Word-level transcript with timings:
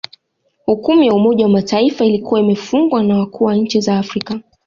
Hukumu 0.65 1.03
ya 1.03 1.13
Umoja 1.13 1.45
wa 1.45 1.49
Mataifa 1.51 2.05
ilikuwa 2.05 2.39
imefungwa 2.39 3.03
na 3.03 3.17
wakuu 3.17 3.43
wa 3.45 3.55
nchi 3.55 3.81
za 3.81 3.97
Afrika 3.97 4.39